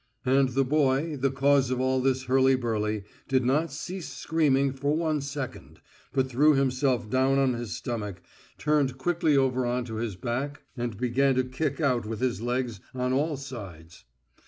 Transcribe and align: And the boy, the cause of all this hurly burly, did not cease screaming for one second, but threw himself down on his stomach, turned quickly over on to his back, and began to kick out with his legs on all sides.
And 0.25 0.49
the 0.49 0.65
boy, 0.65 1.15
the 1.15 1.29
cause 1.29 1.69
of 1.69 1.79
all 1.79 2.01
this 2.01 2.23
hurly 2.23 2.55
burly, 2.55 3.03
did 3.27 3.45
not 3.45 3.71
cease 3.71 4.07
screaming 4.11 4.73
for 4.73 4.95
one 4.97 5.21
second, 5.21 5.79
but 6.11 6.27
threw 6.27 6.55
himself 6.55 7.07
down 7.07 7.37
on 7.37 7.53
his 7.53 7.75
stomach, 7.75 8.23
turned 8.57 8.97
quickly 8.97 9.37
over 9.37 9.63
on 9.63 9.85
to 9.85 9.97
his 9.97 10.15
back, 10.15 10.63
and 10.75 10.97
began 10.97 11.35
to 11.35 11.43
kick 11.43 11.79
out 11.79 12.07
with 12.07 12.19
his 12.19 12.41
legs 12.41 12.79
on 12.95 13.13
all 13.13 13.37
sides. 13.37 14.05